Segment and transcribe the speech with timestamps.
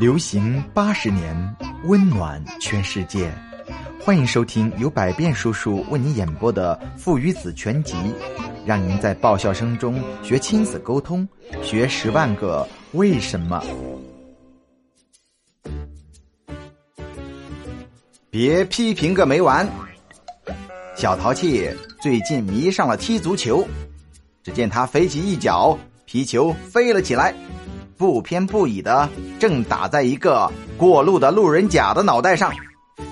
[0.00, 3.30] 流行八十年，温暖全世界。
[4.02, 7.92] 欢迎收听由百变叔叔为你演播的《父与子全集》，
[8.64, 11.28] 让您在爆笑声中学亲子沟通，
[11.62, 13.62] 学十万个为什么。
[18.30, 19.68] 别批评个没完。
[20.96, 21.70] 小淘气
[22.00, 23.68] 最近迷上了踢足球，
[24.42, 27.34] 只见他飞起一脚，皮球飞了起来。
[28.00, 29.06] 不偏不倚的，
[29.38, 32.50] 正打在一个过路的路人甲的脑袋上，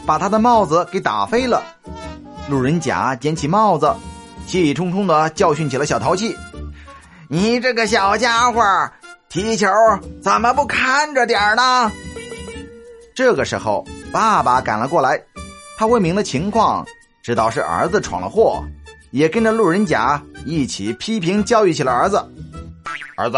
[0.06, 1.62] 把他的帽子给打飞了。
[2.48, 3.94] 路人甲捡起帽子，
[4.46, 6.34] 气冲冲的教训起了小淘气
[7.28, 8.62] ：“你这个小家伙，
[9.28, 9.68] 踢球
[10.22, 11.92] 怎么不看着点呢？”
[13.14, 15.22] 这个时候，爸爸赶了过来，
[15.76, 16.82] 他问明了情况，
[17.22, 18.64] 知道是儿子闯了祸，
[19.10, 22.26] 也跟着路人甲一起批评教育起了儿子
[23.18, 23.36] ：“儿子。”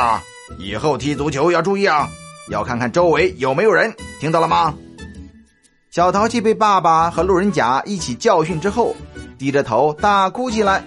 [0.59, 2.09] 以后踢足球要注意啊，
[2.49, 4.75] 要看看周围有没有人，听到了吗？
[5.91, 8.95] 小淘气被爸爸和路人甲一起教训之后，
[9.39, 10.85] 低着头大哭起来。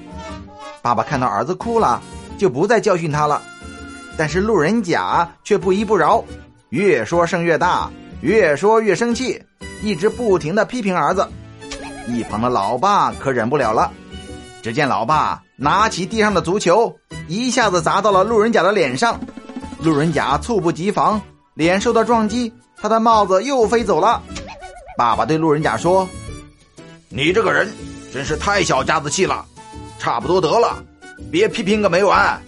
[0.81, 2.01] 爸爸看到儿子哭了，
[2.37, 3.41] 就不再教训他了。
[4.15, 6.23] 但是路人甲却不依不饶，
[6.69, 7.89] 越说声越大，
[8.21, 9.41] 越说越生气，
[9.81, 11.27] 一直不停的批评儿子。
[12.07, 13.91] 一旁的老爸可忍不了了，
[14.61, 16.93] 只见老爸拿起地上的足球，
[17.27, 19.19] 一下子砸到了路人甲的脸上。
[19.83, 21.21] 路人甲猝不及防，
[21.53, 24.21] 脸受到撞击，他的帽子又飞走了。
[24.97, 26.07] 爸爸对路人甲说
[27.09, 27.69] ：“你这个人
[28.13, 29.45] 真是太小家子气了，
[29.99, 30.83] 差不多得了，
[31.29, 32.41] 别批评个没完。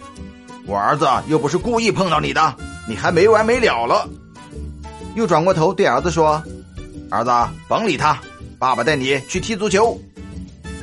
[0.66, 2.54] 我儿子又不是故意碰到你的，
[2.88, 4.08] 你还没完没了了。”
[5.14, 6.42] 又转过头对儿子说
[7.10, 7.30] ：“儿子，
[7.68, 8.18] 甭理他，
[8.58, 9.98] 爸爸带你去踢足球。”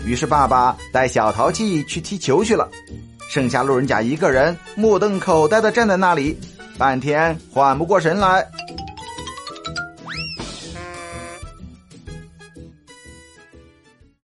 [0.05, 2.69] 于是爸爸带小淘气去踢球去了。
[3.33, 6.39] 剩下路人甲一个人目瞪口呆的站在那里，
[6.77, 8.47] 半天缓不过神来。